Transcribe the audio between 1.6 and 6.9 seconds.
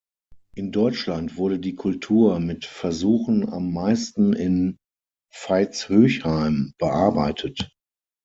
Kultur mit Versuchen am meisten in Veitshöchheim